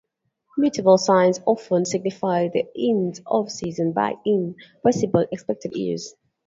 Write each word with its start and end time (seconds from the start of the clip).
Mutable 0.57 0.97
signs 0.97 1.39
often 1.45 1.85
signify 1.85 2.47
the 2.47 2.65
ends 2.75 3.21
of 3.27 3.51
seasons 3.51 3.93
but 3.93 4.15
in 4.25 4.55
possibly 4.81 5.27
expected 5.31 5.73
years. 5.75 6.15